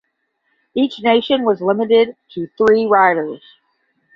[0.73, 3.43] Each nation was limited to three riders.